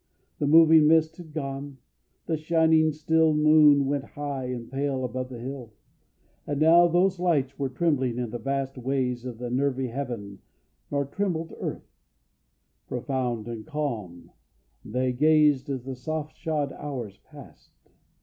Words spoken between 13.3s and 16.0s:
and calm they gazed as the